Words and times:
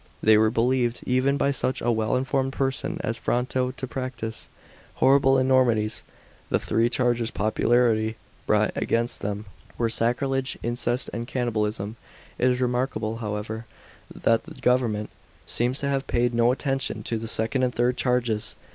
They 0.23 0.35
were 0.35 0.49
believed, 0.49 1.01
even 1.05 1.37
by 1.37 1.51
such 1.51 1.79
a 1.79 1.91
well 1.91 2.15
informed 2.15 2.53
person 2.53 2.97
as 3.03 3.19
Fronto, 3.19 3.69
to 3.69 3.87
p»actise 3.87 4.47
horrible 4.95 5.37
enormities. 5.37 6.01
The 6.49 6.57
three 6.57 6.89
charges 6.89 7.29
popularly 7.29 8.15
brought 8.47 8.73
ayainst 8.73 9.19
them 9.19 9.45
were 9.77 9.91
sacrilege, 9.91 10.57
incest, 10.63 11.11
and 11.13 11.27
cannibalism. 11.27 11.97
It 12.39 12.49
is 12.49 12.61
remarkable, 12.61 13.17
however, 13.17 13.67
that 14.11 14.45
the 14.45 14.59
government 14.59 15.11
seems 15.45 15.77
to 15.81 15.87
have 15.89 16.07
paid 16.07 16.33
no 16.33 16.51
attention 16.51 17.03
to 17.03 17.19
the 17.19 17.27
second 17.27 17.61
and 17.61 17.75
third 17.75 17.95
charges. 17.95 18.55